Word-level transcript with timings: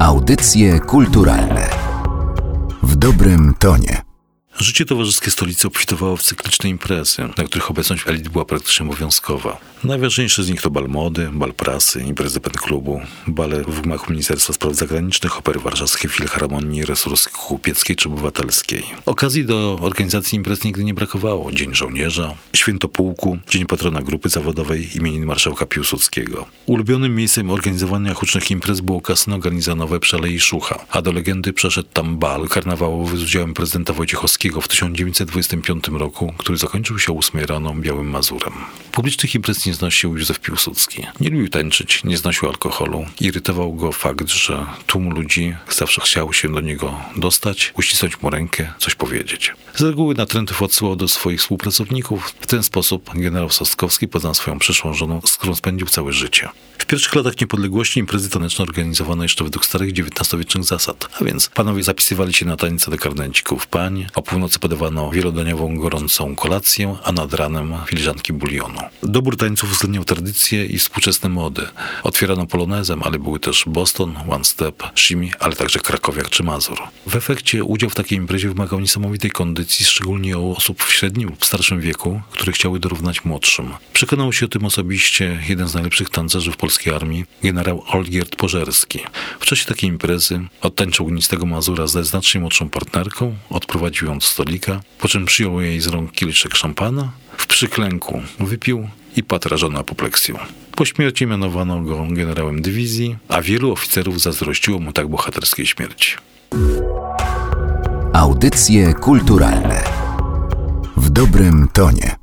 Audycje 0.00 0.80
kulturalne 0.80 1.70
w 2.82 2.96
dobrym 2.96 3.54
tonie. 3.58 4.02
Życie 4.58 4.84
towarzyskie 4.84 5.30
stolicy 5.30 5.68
obfitowało 5.68 6.16
w 6.16 6.22
cykliczne 6.22 6.70
imprezy, 6.70 7.22
na 7.38 7.44
których 7.44 7.70
obecność 7.70 8.08
elit 8.08 8.28
była 8.28 8.44
praktycznie 8.44 8.86
obowiązkowa. 8.86 9.58
Najważniejsze 9.84 10.44
z 10.44 10.50
nich 10.50 10.62
to 10.62 10.70
bal 10.70 10.88
mody, 10.88 11.28
bal 11.32 11.52
prasy, 11.54 12.00
imprezy 12.00 12.40
pen 12.40 12.52
klubu, 12.52 13.00
bale 13.26 13.62
w 13.62 13.80
gmachu 13.80 14.10
Ministerstwa 14.10 14.52
Spraw 14.52 14.74
Zagranicznych, 14.74 15.38
opery 15.38 15.60
warszawskiej, 15.60 16.10
filharmonii, 16.10 16.84
resurski 16.84 17.34
kupieckiej 17.34 17.96
czy 17.96 18.08
obywatelskiej. 18.08 18.82
Okazji 19.06 19.44
do 19.44 19.78
organizacji 19.82 20.36
imprez 20.36 20.64
nigdy 20.64 20.84
nie 20.84 20.94
brakowało. 20.94 21.52
Dzień 21.52 21.74
Żołnierza, 21.74 22.34
Święto 22.56 22.88
Pułku, 22.88 23.38
Dzień 23.50 23.66
Patrona 23.66 24.02
Grupy 24.02 24.28
Zawodowej 24.28 24.96
imienin 24.96 25.26
Marszałka 25.26 25.66
Piłsudskiego. 25.66 26.46
Ulubionym 26.66 27.14
miejscem 27.14 27.50
organizowania 27.50 28.14
hucznych 28.14 28.50
imprez 28.50 28.80
było 28.80 29.00
kasyno 29.00 29.38
garnizonowe 29.38 30.00
przy 30.00 30.16
Alei 30.16 30.40
Szucha, 30.40 30.84
a 30.90 31.02
do 31.02 31.12
legendy 31.12 31.52
przeszedł 31.52 31.88
tam 31.92 32.18
bal 32.18 32.48
karnawałowy 32.48 33.16
z 33.18 33.22
udziałem 33.22 33.54
prezydenta 33.54 33.92
Wojciechowskiego 33.92 34.60
w 34.60 34.68
1925 34.68 35.88
roku, 35.88 36.32
który 36.38 36.58
zakończył 36.58 36.98
się 36.98 37.18
8 37.18 37.40
rano 37.44 37.74
Białym 37.74 38.10
Mazurem. 38.10 38.52
Publicznych 38.92 39.34
imprez 39.34 39.67
nie 39.68 39.74
znosił 39.74 40.16
Józef 40.16 40.40
Piłsudski. 40.40 41.06
Nie 41.20 41.30
lubił 41.30 41.48
tańczyć, 41.48 42.04
nie 42.04 42.16
znosił 42.16 42.48
alkoholu. 42.48 43.06
Irytował 43.20 43.74
go 43.74 43.92
fakt, 43.92 44.28
że 44.28 44.66
tłum 44.86 45.14
ludzi 45.14 45.54
zawsze 45.70 46.00
chciał 46.00 46.32
się 46.32 46.52
do 46.52 46.60
niego 46.60 47.00
dostać, 47.16 47.72
uścisnąć 47.76 48.22
mu 48.22 48.30
rękę, 48.30 48.72
coś 48.78 48.94
powiedzieć. 48.94 49.52
Z 49.74 49.82
reguły 49.82 50.14
natrętów 50.14 50.62
odsyłał 50.62 50.96
do 50.96 51.08
swoich 51.08 51.40
współpracowników. 51.40 52.34
W 52.40 52.46
ten 52.46 52.62
sposób 52.62 53.10
generał 53.14 53.50
Sostkowski 53.50 54.08
poznał 54.08 54.34
swoją 54.34 54.58
przyszłą 54.58 54.94
żoną, 54.94 55.20
z 55.24 55.36
którą 55.36 55.54
spędził 55.54 55.86
całe 55.86 56.12
życie. 56.12 56.48
W 56.78 56.86
pierwszych 56.86 57.14
latach 57.14 57.40
niepodległości 57.40 58.00
imprezy 58.00 58.30
taneczne 58.30 58.62
organizowano 58.62 59.22
jeszcze 59.22 59.44
według 59.44 59.66
starych 59.66 59.90
XIX-wiecznych 59.90 60.64
zasad, 60.64 61.08
a 61.20 61.24
więc 61.24 61.48
panowie 61.48 61.82
zapisywali 61.82 62.34
się 62.34 62.46
na 62.46 62.56
tańce 62.56 62.90
do 62.90 62.98
karnęcików 62.98 63.66
pań, 63.66 64.06
o 64.14 64.22
północy 64.22 64.58
podawano 64.58 65.10
wielodaniową 65.10 65.76
gorącą 65.78 66.36
kolację, 66.36 66.96
a 67.04 67.12
nad 67.12 67.34
ranem 67.34 67.74
filiżanki 67.86 68.32
bulionu. 68.32 68.80
Dobór 69.02 69.36
tańców 69.58 69.72
uwzględniał 69.72 70.04
tradycje 70.04 70.66
i 70.66 70.78
współczesne 70.78 71.28
mody. 71.28 71.66
Otwierano 72.02 72.46
polonezem, 72.46 73.02
ale 73.02 73.18
były 73.18 73.40
też 73.40 73.64
Boston, 73.66 74.16
One 74.30 74.44
Step, 74.44 74.82
Shimi, 74.94 75.32
ale 75.40 75.56
także 75.56 75.78
Krakowiak 75.78 76.30
czy 76.30 76.42
Mazur. 76.42 76.78
W 77.06 77.16
efekcie 77.16 77.64
udział 77.64 77.90
w 77.90 77.94
takiej 77.94 78.18
imprezie 78.18 78.48
wymagał 78.48 78.80
niesamowitej 78.80 79.30
kondycji, 79.30 79.86
szczególnie 79.86 80.38
u 80.38 80.52
osób 80.52 80.82
w 80.82 80.92
średnim 80.92 81.28
lub 81.28 81.44
starszym 81.44 81.80
wieku, 81.80 82.22
które 82.30 82.52
chciały 82.52 82.80
dorównać 82.80 83.24
młodszym. 83.24 83.74
Przekonał 83.92 84.32
się 84.32 84.46
o 84.46 84.48
tym 84.48 84.64
osobiście 84.64 85.42
jeden 85.48 85.68
z 85.68 85.74
najlepszych 85.74 86.10
tancerzy 86.10 86.52
w 86.52 86.56
polskiej 86.56 86.94
armii, 86.94 87.24
generał 87.42 87.84
Olgierd 87.88 88.36
Pożerski. 88.36 89.00
W 89.40 89.46
czasie 89.46 89.64
takiej 89.64 89.90
imprezy 89.90 90.40
odtańczył 90.60 91.06
ognistego 91.06 91.46
Mazura 91.46 91.86
ze 91.86 92.04
znacznie 92.04 92.40
młodszą 92.40 92.70
partnerką, 92.70 93.36
odprowadził 93.50 94.08
ją 94.08 94.16
od 94.16 94.24
stolika, 94.24 94.80
po 94.98 95.08
czym 95.08 95.24
przyjął 95.24 95.60
jej 95.60 95.80
z 95.80 95.86
rąk 95.86 96.12
kieliszek 96.12 96.56
szampana, 96.56 97.12
przyklęku 97.58 98.22
wypił 98.40 98.88
i 99.16 99.22
padł 99.22 99.48
rażony 99.48 99.78
apopleksją. 99.78 100.38
Po 100.76 100.84
śmierci 100.84 101.26
mianowano 101.26 101.80
go 101.80 102.06
generałem 102.10 102.62
dywizji, 102.62 103.16
a 103.28 103.42
wielu 103.42 103.72
oficerów 103.72 104.20
zazdrościło 104.20 104.78
mu 104.78 104.92
tak 104.92 105.08
bohaterskiej 105.08 105.66
śmierci. 105.66 106.16
Audycje 108.12 108.94
kulturalne 108.94 109.84
w 110.96 111.10
dobrym 111.10 111.68
tonie. 111.72 112.16